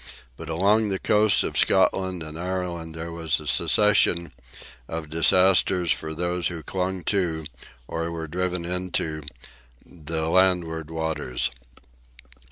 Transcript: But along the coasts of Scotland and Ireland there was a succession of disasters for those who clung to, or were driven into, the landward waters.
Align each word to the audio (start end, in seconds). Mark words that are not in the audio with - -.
But 0.35 0.49
along 0.49 0.89
the 0.89 0.97
coasts 0.97 1.43
of 1.43 1.55
Scotland 1.59 2.23
and 2.23 2.35
Ireland 2.35 2.95
there 2.95 3.11
was 3.11 3.39
a 3.39 3.45
succession 3.45 4.31
of 4.87 5.11
disasters 5.11 5.91
for 5.91 6.15
those 6.15 6.47
who 6.47 6.63
clung 6.63 7.03
to, 7.03 7.45
or 7.87 8.09
were 8.09 8.27
driven 8.27 8.65
into, 8.65 9.21
the 9.85 10.27
landward 10.29 10.89
waters. 10.89 11.51